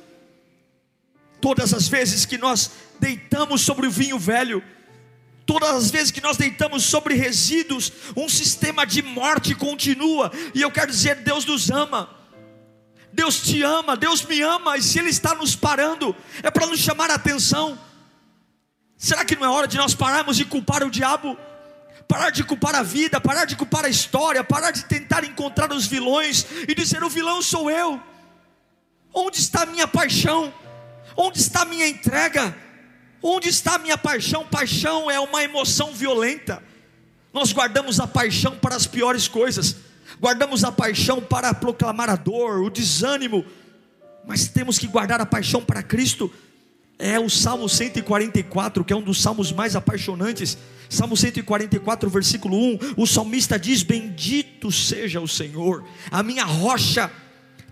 [1.41, 4.63] Todas as vezes que nós deitamos sobre o vinho velho,
[5.45, 10.31] Todas as vezes que nós deitamos sobre resíduos, um sistema de morte continua.
[10.53, 12.09] E eu quero dizer, Deus nos ama.
[13.13, 16.79] Deus te ama, Deus me ama, e se Ele está nos parando, é para nos
[16.79, 17.79] chamar a atenção.
[18.97, 21.37] Será que não é hora de nós pararmos de culpar o diabo?
[22.07, 25.87] Parar de culpar a vida, parar de culpar a história, parar de tentar encontrar os
[25.87, 28.01] vilões e dizer: o vilão sou eu.
[29.13, 30.53] Onde está a minha paixão?
[31.15, 32.55] Onde está a minha entrega?
[33.27, 34.45] Onde está a minha paixão?
[34.45, 36.61] Paixão é uma emoção violenta.
[37.33, 39.77] Nós guardamos a paixão para as piores coisas,
[40.21, 43.43] guardamos a paixão para proclamar a dor, o desânimo,
[44.27, 46.31] mas temos que guardar a paixão para Cristo.
[46.99, 50.55] É o Salmo 144, que é um dos salmos mais apaixonantes.
[50.87, 57.11] Salmo 144, versículo 1: o salmista diz: Bendito seja o Senhor, a minha rocha,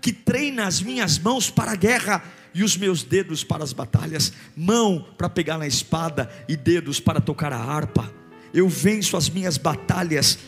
[0.00, 4.32] que treina as minhas mãos para a guerra e os meus dedos para as batalhas,
[4.56, 8.12] mão para pegar na espada e dedos para tocar a harpa.
[8.52, 10.38] Eu venço as minhas batalhas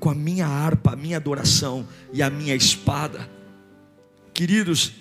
[0.00, 3.28] com a minha harpa, a minha adoração e a minha espada.
[4.32, 4.92] Queridos,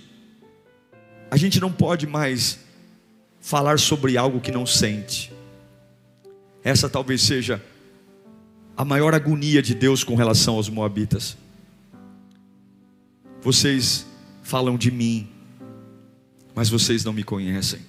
[1.31, 2.59] a gente não pode mais
[3.39, 5.31] falar sobre algo que não sente.
[6.63, 7.63] Essa talvez seja
[8.75, 11.37] a maior agonia de Deus com relação aos Moabitas.
[13.41, 14.05] Vocês
[14.41, 15.29] falam de mim,
[16.55, 17.81] mas vocês não me conhecem.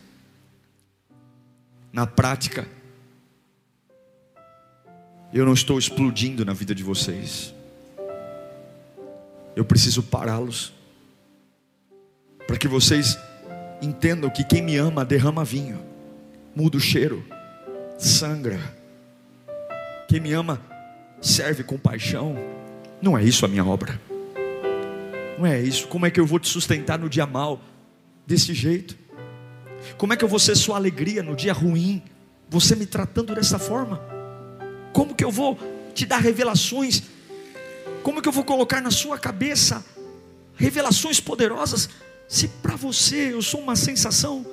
[1.92, 2.68] Na prática,
[5.32, 7.54] eu não estou explodindo na vida de vocês.
[9.54, 10.74] Eu preciso pará-los,
[12.46, 13.16] para que vocês
[13.80, 15.80] entendam que quem me ama derrama vinho,
[16.54, 17.24] muda o cheiro,
[17.98, 18.58] sangra.
[20.08, 20.60] Quem me ama
[21.20, 22.36] serve com paixão.
[23.00, 24.00] Não é isso a minha obra.
[25.38, 25.86] Não é isso.
[25.88, 27.60] Como é que eu vou te sustentar no dia mal?
[28.26, 28.96] Desse jeito?
[29.96, 32.02] Como é que eu vou ser sua alegria no dia ruim?
[32.48, 34.00] Você me tratando dessa forma?
[34.92, 35.58] Como que eu vou
[35.94, 37.02] te dar revelações?
[38.02, 39.84] Como que eu vou colocar na sua cabeça
[40.56, 41.88] revelações poderosas?
[42.28, 44.44] Se para você eu sou uma sensação,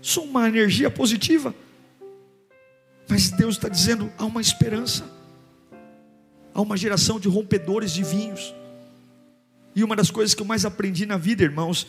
[0.00, 1.54] sou uma energia positiva,
[3.08, 5.04] mas Deus está dizendo: há uma esperança,
[6.54, 8.54] há uma geração de rompedores de vinhos.
[9.74, 11.86] E uma das coisas que eu mais aprendi na vida, irmãos,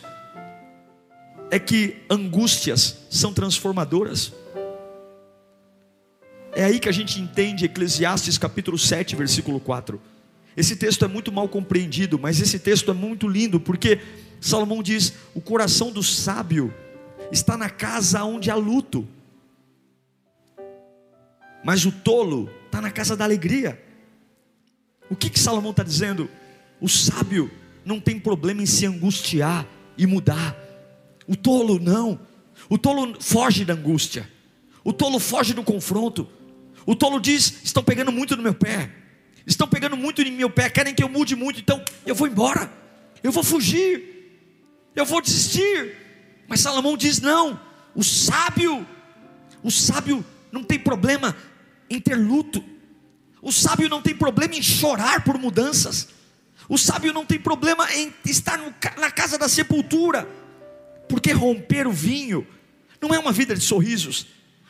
[1.50, 4.32] é que angústias são transformadoras.
[6.52, 10.00] É aí que a gente entende Eclesiastes capítulo 7, versículo 4.
[10.56, 14.00] Esse texto é muito mal compreendido, mas esse texto é muito lindo, porque
[14.40, 16.74] Salomão diz: o coração do sábio
[17.30, 19.06] está na casa onde há luto,
[21.64, 23.80] mas o tolo está na casa da alegria.
[25.10, 26.28] O que, que Salomão está dizendo?
[26.80, 27.50] O sábio
[27.84, 30.67] não tem problema em se angustiar e mudar.
[31.28, 32.18] O tolo não.
[32.70, 34.28] O tolo foge da angústia.
[34.82, 36.26] O tolo foge do confronto.
[36.86, 38.90] O tolo diz: estão pegando muito no meu pé.
[39.46, 40.70] Estão pegando muito no meu pé.
[40.70, 41.60] Querem que eu mude muito.
[41.60, 42.72] Então eu vou embora.
[43.22, 44.40] Eu vou fugir.
[44.96, 45.94] Eu vou desistir.
[46.48, 47.60] Mas Salomão diz: não.
[47.94, 48.86] O sábio,
[49.62, 51.36] o sábio não tem problema
[51.90, 52.64] em ter luto.
[53.42, 56.08] O sábio não tem problema em chorar por mudanças.
[56.68, 58.58] O sábio não tem problema em estar
[58.98, 60.28] na casa da sepultura
[61.08, 62.46] porque romper o vinho
[63.00, 64.26] não é uma vida de sorrisos.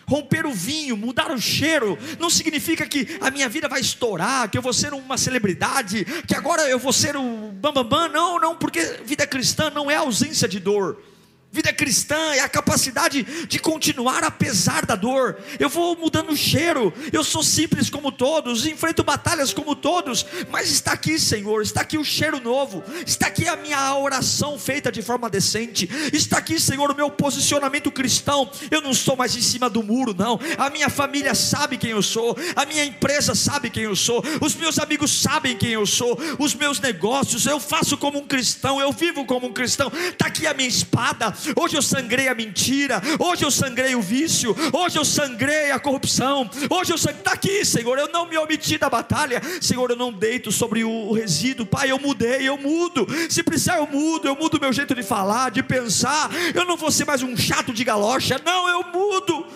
[0.07, 4.57] Romper o vinho, mudar o cheiro, não significa que a minha vida vai estourar, que
[4.57, 7.85] eu vou ser uma celebridade, que agora eu vou ser o bambambam.
[7.85, 8.09] Bam, bam.
[8.09, 11.03] Não, não, porque vida cristã não é ausência de dor.
[11.51, 15.39] Vida cristã é a capacidade de continuar apesar da dor.
[15.59, 16.93] Eu vou mudando o cheiro.
[17.11, 21.97] Eu sou simples como todos, enfrento batalhas como todos, mas está aqui, Senhor, está aqui
[21.97, 22.85] o cheiro novo.
[23.07, 25.89] Está aqui a minha oração feita de forma decente.
[26.13, 28.51] Está aqui, Senhor, o meu posicionamento cristão.
[28.71, 30.39] Eu não estou mais em cima do muro, não.
[30.59, 32.37] A minha família sabe quem eu sou.
[32.55, 34.23] A minha empresa sabe quem eu sou.
[34.43, 36.19] Os meus amigos sabem quem eu sou.
[36.39, 39.91] Os meus negócios, eu faço como um cristão, eu vivo como um cristão.
[40.11, 44.55] Está aqui a minha espada Hoje eu sangrei a mentira, hoje eu sangrei o vício,
[44.73, 48.79] hoje eu sangrei a corrupção, hoje eu sangrei, está aqui, Senhor, eu não me omiti
[48.79, 53.43] da batalha, Senhor, eu não deito sobre o resíduo, Pai, eu mudei, eu mudo, se
[53.43, 57.05] precisar eu mudo, eu mudo meu jeito de falar, de pensar, eu não vou ser
[57.05, 59.47] mais um chato de galocha, não, eu mudo,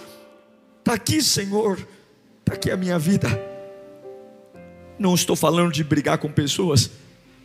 [0.78, 1.78] está aqui, Senhor,
[2.40, 3.28] está aqui a minha vida.
[4.98, 6.90] Não estou falando de brigar com pessoas,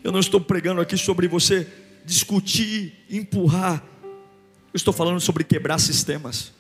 [0.03, 1.68] eu não estou pregando aqui sobre você
[2.05, 3.84] discutir, empurrar,
[4.78, 6.51] eu estou falando sobre quebrar sistemas.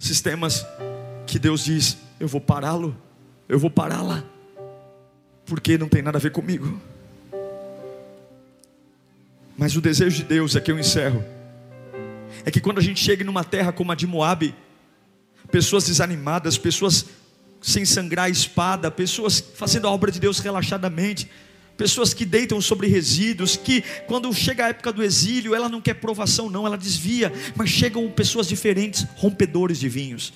[0.00, 0.66] Sistemas
[1.28, 2.96] que Deus diz: eu vou pará-lo,
[3.48, 4.24] eu vou pará-la,
[5.46, 6.80] porque não tem nada a ver comigo.
[9.56, 11.24] Mas o desejo de Deus é que eu encerro.
[12.44, 14.52] É que quando a gente chega numa terra como a de Moabe,
[15.52, 17.06] pessoas desanimadas, pessoas
[17.60, 21.30] sem sangrar a espada, pessoas fazendo a obra de Deus relaxadamente,
[21.78, 25.94] pessoas que deitam sobre resíduos, que quando chega a época do exílio, ela não quer
[25.94, 30.32] provação, não, ela desvia, mas chegam pessoas diferentes, rompedores de vinhos.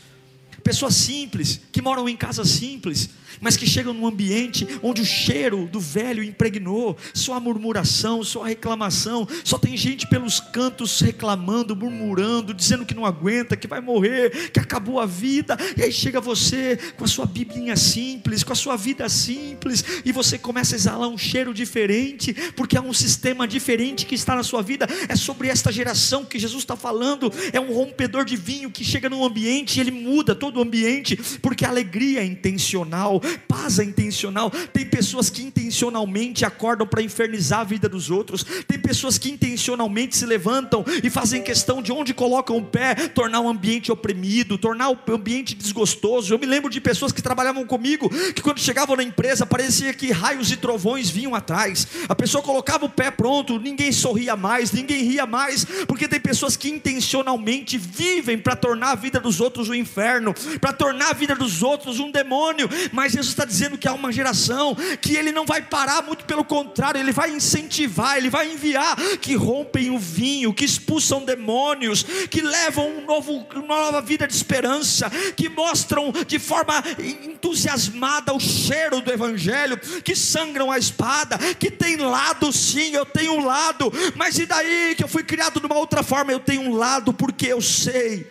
[0.63, 3.11] Pessoas simples, que moram em casas simples,
[3.43, 8.45] mas que chegam num ambiente onde o cheiro do velho impregnou, só a murmuração, só
[8.45, 13.81] a reclamação, só tem gente pelos cantos reclamando, murmurando, dizendo que não aguenta, que vai
[13.81, 18.53] morrer, que acabou a vida, e aí chega você com a sua biblinha simples, com
[18.53, 22.93] a sua vida simples, e você começa a exalar um cheiro diferente, porque há um
[22.93, 27.33] sistema diferente que está na sua vida, é sobre esta geração que Jesus está falando,
[27.53, 31.17] é um rompedor de vinho que chega num ambiente e ele muda todo o ambiente,
[31.41, 34.51] porque a alegria é intencional, paz é intencional.
[34.51, 38.45] Tem pessoas que intencionalmente acordam para infernizar a vida dos outros.
[38.67, 43.41] Tem pessoas que intencionalmente se levantam e fazem questão de onde colocam o pé, tornar
[43.41, 46.33] o ambiente oprimido, tornar o ambiente desgostoso.
[46.33, 50.11] Eu me lembro de pessoas que trabalhavam comigo, que quando chegavam na empresa parecia que
[50.11, 51.87] raios e trovões vinham atrás.
[52.09, 56.57] A pessoa colocava o pé pronto, ninguém sorria mais, ninguém ria mais, porque tem pessoas
[56.57, 61.35] que intencionalmente vivem para tornar a vida dos outros um inferno, para tornar a vida
[61.35, 62.69] dos outros um demônio.
[62.93, 66.45] Mas Jesus está dizendo que há uma geração que ele não vai parar, muito pelo
[66.45, 72.43] contrário, ele vai incentivar, ele vai enviar que rompem o vinho, que expulsam demônios, que
[72.43, 76.83] levam um novo, uma nova vida de esperança, que mostram de forma
[77.25, 83.35] entusiasmada o cheiro do Evangelho, que sangram a espada, que tem lado sim, eu tenho
[83.35, 86.33] um lado, mas e daí que eu fui criado de uma outra forma?
[86.33, 88.29] Eu tenho um lado porque eu sei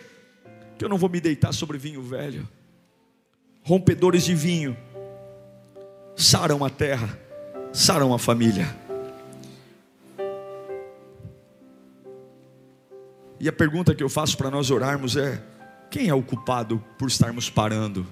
[0.78, 2.48] que eu não vou me deitar sobre vinho velho
[3.62, 4.76] rompedores de vinho,
[6.16, 7.18] saram a terra,
[7.72, 8.76] saram a família.
[13.38, 15.42] E a pergunta que eu faço para nós orarmos é:
[15.90, 18.06] quem é o culpado por estarmos parando?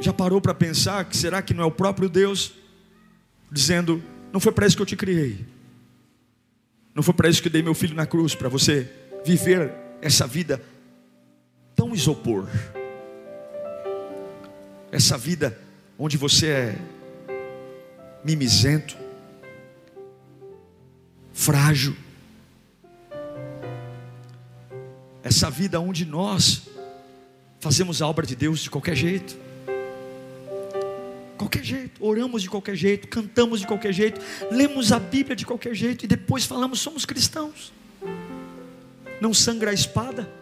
[0.00, 2.52] Já parou para pensar que será que não é o próprio Deus
[3.50, 4.02] dizendo:
[4.32, 5.44] não foi para isso que eu te criei,
[6.94, 8.90] não foi para isso que eu dei meu filho na cruz, para você
[9.24, 10.60] viver essa vida
[11.92, 12.48] tão isopor.
[14.90, 15.58] Essa vida
[15.98, 16.78] onde você é
[18.24, 18.96] mimizento,
[21.32, 21.94] frágil.
[25.22, 26.62] Essa vida onde nós
[27.60, 29.36] fazemos a obra de Deus de qualquer jeito.
[31.36, 34.20] Qualquer jeito, oramos de qualquer jeito, cantamos de qualquer jeito,
[34.50, 37.72] lemos a Bíblia de qualquer jeito e depois falamos somos cristãos.
[39.20, 40.41] Não sangra a espada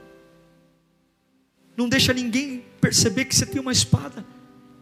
[1.81, 4.23] não deixa ninguém perceber que você tem uma espada.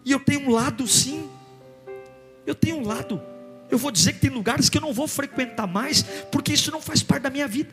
[0.05, 1.31] E eu tenho um lado sim.
[2.45, 3.23] Eu tenho um lado.
[3.71, 6.83] Eu vou dizer que tem lugares que eu não vou frequentar mais, porque isso não
[6.83, 7.73] faz parte da minha vida.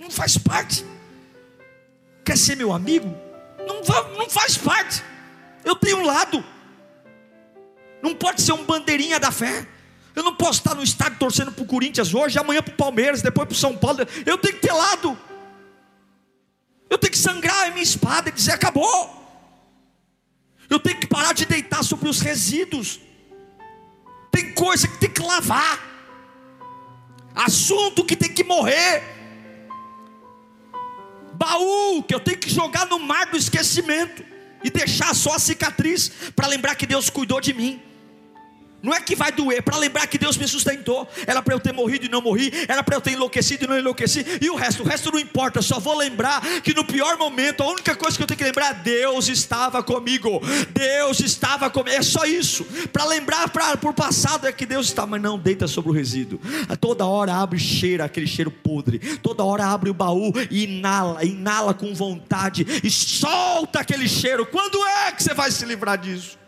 [0.00, 0.84] Não faz parte.
[2.24, 3.14] Quer ser meu amigo?
[3.64, 3.82] Não,
[4.16, 5.00] não faz parte.
[5.64, 6.44] Eu tenho um lado.
[8.02, 9.64] Não pode ser um bandeirinha da fé.
[10.16, 13.22] Eu não posso estar no estádio torcendo para o Corinthians hoje, amanhã para o Palmeiras,
[13.22, 14.00] depois para o São Paulo.
[14.26, 15.16] Eu tenho que ter lado.
[16.90, 19.16] Eu tenho que sangrar a minha espada e dizer: acabou.
[20.70, 23.00] Eu tenho que parar de deitar sobre os resíduos.
[24.30, 25.80] Tem coisa que tem que lavar,
[27.34, 29.02] assunto que tem que morrer,
[31.34, 34.24] baú que eu tenho que jogar no mar do esquecimento
[34.62, 37.82] e deixar só a cicatriz para lembrar que Deus cuidou de mim.
[38.82, 41.08] Não é que vai doer, para lembrar que Deus me sustentou.
[41.26, 43.78] Era para eu ter morrido e não morri, era para eu ter enlouquecido e não
[43.78, 44.24] enlouqueci.
[44.40, 47.70] E o resto, o resto não importa, só vou lembrar que no pior momento, a
[47.70, 50.40] única coisa que eu tenho que lembrar, Deus estava comigo.
[50.70, 51.96] Deus estava comigo.
[51.96, 52.64] É só isso.
[52.92, 56.40] Para lembrar para por passado é que Deus está, mas não deita sobre o resíduo.
[56.80, 58.98] Toda hora abre cheira, aquele cheiro podre.
[59.18, 64.46] Toda hora abre o baú e inala, inala com vontade e solta aquele cheiro.
[64.46, 66.38] Quando é que você vai se livrar disso?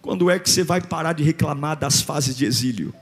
[0.00, 2.94] Quando é que você vai parar de reclamar das fases de exílio?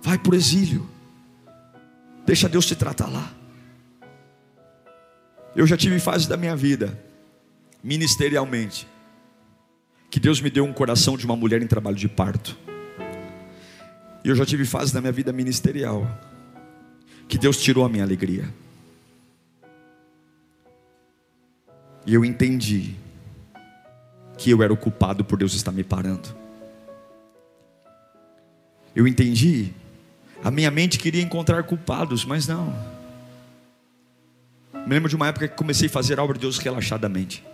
[0.00, 0.88] Vai para o exílio.
[2.26, 3.32] Deixa Deus te tratar lá.
[5.54, 6.98] Eu já tive fases da minha vida,
[7.82, 8.88] ministerialmente,
[10.10, 12.56] que Deus me deu um coração de uma mulher em trabalho de parto.
[14.24, 16.06] E eu já tive fases da minha vida ministerial,
[17.28, 18.52] que Deus tirou a minha alegria.
[22.06, 22.96] E eu entendi
[24.42, 26.34] que eu era o culpado por Deus estar me parando.
[28.94, 29.72] Eu entendi.
[30.42, 32.74] A minha mente queria encontrar culpados, mas não.
[34.72, 37.44] Me lembro de uma época que comecei a fazer a obra de Deus relaxadamente.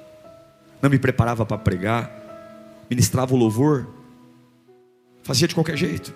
[0.80, 2.10] Não me preparava para pregar,
[2.88, 3.86] ministrava o louvor,
[5.22, 6.14] fazia de qualquer jeito.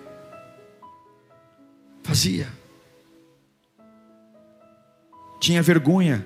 [2.01, 2.47] Fazia.
[5.39, 6.25] Tinha vergonha.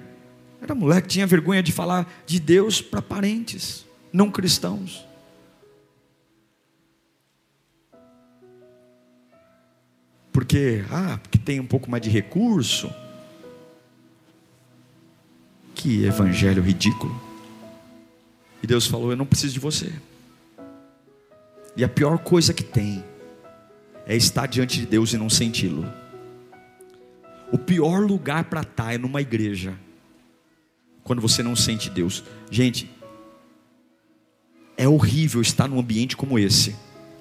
[0.62, 3.87] Era moleque, tinha vergonha de falar de Deus para parentes.
[4.12, 5.06] Não cristãos.
[10.32, 12.94] Porque, ah, porque tem um pouco mais de recurso.
[15.74, 17.20] Que evangelho ridículo.
[18.62, 19.92] E Deus falou: Eu não preciso de você.
[21.76, 23.04] E a pior coisa que tem
[24.06, 25.86] é estar diante de Deus e não senti-lo.
[27.52, 29.74] O pior lugar para estar é numa igreja,
[31.04, 32.24] quando você não sente Deus.
[32.50, 32.90] Gente,
[34.78, 36.76] é horrível estar num ambiente como esse,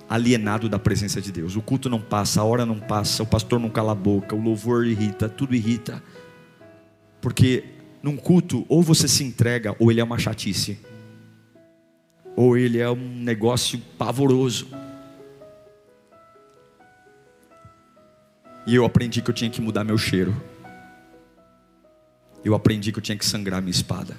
[0.09, 1.57] alienado da presença de Deus.
[1.57, 4.40] O culto não passa, a hora não passa, o pastor não cala a boca, o
[4.40, 6.02] louvor irrita, tudo irrita.
[7.20, 7.64] Porque
[8.02, 10.78] num culto, ou você se entrega, ou ele é uma chatice
[12.36, 14.68] ou ele é um negócio pavoroso.
[18.66, 20.36] E eu aprendi que eu tinha que mudar meu cheiro.
[22.44, 24.14] Eu aprendi que eu tinha que sangrar minha espada.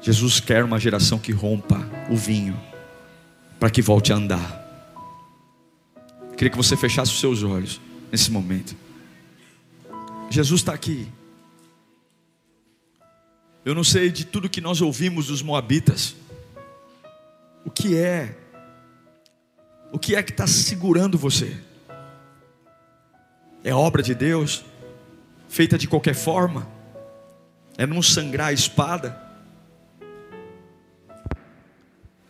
[0.00, 1.78] Jesus quer uma geração que rompa
[2.08, 2.58] o vinho,
[3.58, 4.64] para que volte a andar.
[6.36, 7.80] Queria que você fechasse os seus olhos
[8.12, 8.76] nesse momento.
[10.30, 11.08] Jesus está aqui.
[13.64, 16.14] Eu não sei de tudo que nós ouvimos dos Moabitas.
[17.64, 18.38] O que é?
[19.92, 21.56] O que é que está segurando você?
[23.64, 24.64] É obra de Deus,
[25.48, 26.68] feita de qualquer forma?
[27.76, 29.27] É não sangrar a espada?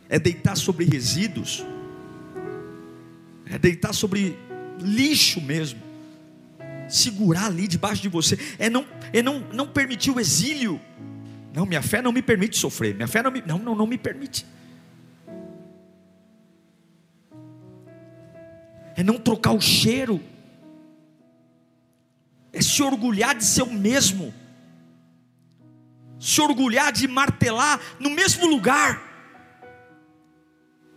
[0.08, 1.64] É deitar sobre resíduos?
[3.46, 4.38] É deitar sobre
[4.80, 5.80] lixo mesmo?
[6.88, 8.38] Segurar ali debaixo de você?
[8.58, 10.80] É não, é não, não permitir o exílio?
[11.52, 12.94] Não, minha fé não me permite sofrer.
[12.94, 14.46] Minha fé não me, não, não, não me permite.
[18.96, 20.20] É não trocar o cheiro.
[22.52, 24.34] É se orgulhar de ser o mesmo.
[26.18, 29.07] Se orgulhar de martelar no mesmo lugar.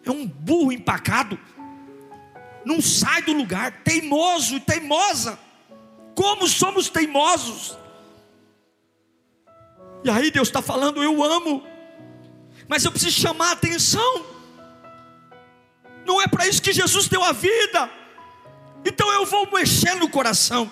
[0.06, 1.40] É um burro empacado.
[2.66, 5.38] Não sai do lugar, teimoso e teimosa.
[6.16, 7.78] Como somos teimosos.
[10.04, 11.64] E aí Deus está falando, eu amo,
[12.68, 14.26] mas eu preciso chamar a atenção.
[16.06, 17.90] Não é para isso que Jesus deu a vida.
[18.84, 20.72] Então eu vou mexer no coração.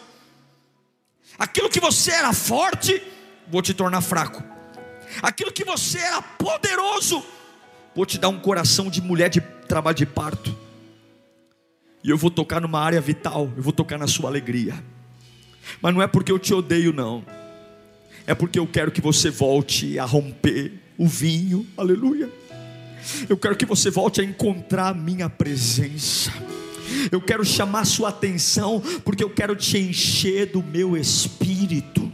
[1.38, 3.02] Aquilo que você era forte,
[3.48, 4.44] vou te tornar fraco.
[5.22, 7.24] Aquilo que você era poderoso,
[8.00, 10.56] vou te dar um coração de mulher de trabalho de parto.
[12.02, 14.82] E eu vou tocar numa área vital, eu vou tocar na sua alegria.
[15.82, 17.26] Mas não é porque eu te odeio, não
[18.26, 22.30] é porque eu quero que você volte a romper o vinho, aleluia.
[23.28, 26.32] Eu quero que você volte a encontrar a minha presença.
[27.12, 32.10] Eu quero chamar sua atenção, porque eu quero te encher do meu espírito.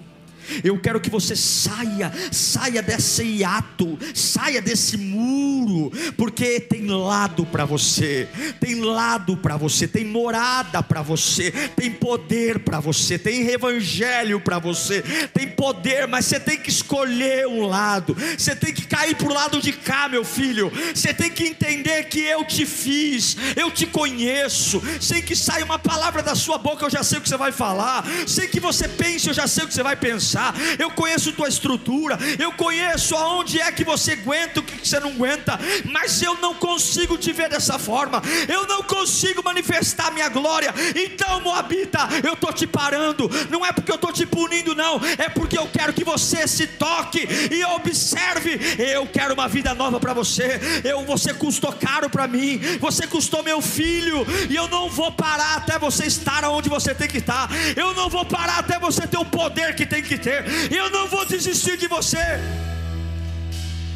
[0.63, 7.65] Eu quero que você saia, saia desse hiato, saia desse muro, porque tem lado para
[7.65, 8.27] você,
[8.59, 14.59] tem lado para você, tem morada para você, tem poder para você, tem evangelho para
[14.59, 15.01] você,
[15.33, 19.33] tem poder, mas você tem que escolher um lado, você tem que cair para o
[19.33, 23.85] lado de cá, meu filho, você tem que entender que eu te fiz, eu te
[23.85, 27.37] conheço, sem que saia uma palavra da sua boca, eu já sei o que você
[27.37, 30.53] vai falar, sem que você pense, eu já sei o que você vai pensar pensar,
[30.77, 35.11] eu conheço tua estrutura, eu conheço aonde é que você aguenta, o que você não
[35.11, 40.73] aguenta, mas eu não consigo te ver dessa forma, eu não consigo manifestar minha glória.
[40.95, 45.29] Então, Moabita, eu estou te parando, não é porque eu estou te punindo, não, é
[45.29, 48.59] porque eu quero que você se toque e observe.
[48.77, 50.59] Eu quero uma vida nova para você.
[50.83, 55.55] Eu, você custou caro para mim, você custou meu filho, e eu não vou parar
[55.55, 57.49] até você estar onde você tem que estar.
[57.75, 60.24] Eu não vou parar até você ter o poder que tem que ter.
[60.71, 62.17] Eu não vou desistir de você.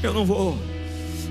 [0.01, 0.57] Eu não vou.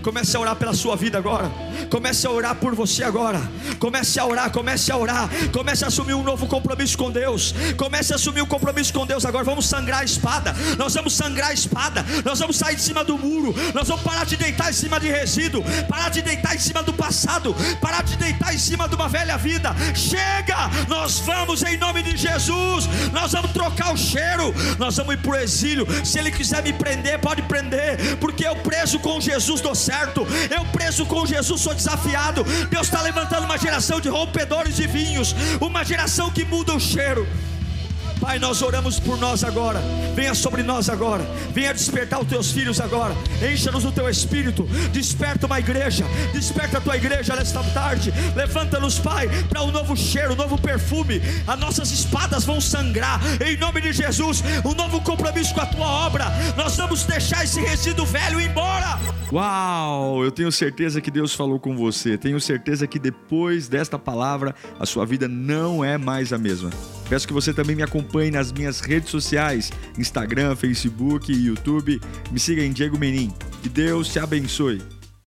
[0.03, 1.51] Comece a orar pela sua vida agora.
[1.91, 3.41] Comece a orar por você agora.
[3.79, 5.29] Comece a orar, comece a orar.
[5.53, 7.55] Comece a assumir um novo compromisso com Deus.
[7.76, 9.45] Comece a assumir um compromisso com Deus agora.
[9.45, 10.55] Vamos sangrar a espada.
[10.76, 12.05] Nós vamos sangrar a espada.
[12.24, 13.55] Nós vamos sair de cima do muro.
[13.74, 15.64] Nós vamos parar de deitar em cima de resíduo.
[15.89, 17.55] Parar de deitar em cima do passado.
[17.81, 19.74] Parar de deitar em cima de uma velha vida.
[19.95, 20.68] Chega!
[20.89, 22.89] Nós vamos em nome de Jesus.
[23.12, 24.55] Nós vamos trocar o cheiro.
[24.79, 25.87] Nós vamos ir para o exílio.
[26.05, 28.16] Se Ele quiser me prender, pode prender.
[28.16, 30.26] Porque eu preso com Jesus do certo.
[30.51, 32.45] Eu preso com Jesus sou desafiado.
[32.71, 37.27] Deus está levantando uma geração de rompedores de vinhos, uma geração que muda o cheiro.
[38.29, 39.81] Pai, nós oramos por nós agora.
[40.14, 41.24] Venha sobre nós agora.
[41.55, 43.14] Venha despertar os teus filhos agora.
[43.41, 44.64] Encha-nos do teu espírito.
[44.93, 46.05] Desperta uma igreja.
[46.31, 48.12] Desperta a tua igreja nesta tarde.
[48.37, 51.22] Levanta-nos, Pai, para um novo cheiro, um novo perfume.
[51.47, 53.18] As nossas espadas vão sangrar.
[53.41, 56.26] Em nome de Jesus, um novo compromisso com a tua obra.
[56.55, 58.99] Nós vamos deixar esse resíduo velho embora.
[59.33, 60.22] Uau!
[60.22, 62.18] Eu tenho certeza que Deus falou com você.
[62.18, 66.68] Tenho certeza que depois desta palavra, a sua vida não é mais a mesma.
[67.09, 72.01] Peço que você também me acompanhe nas minhas redes sociais: Instagram, Facebook YouTube.
[72.31, 73.33] Me siga em Diego Menin.
[73.63, 74.97] Que Deus te abençoe.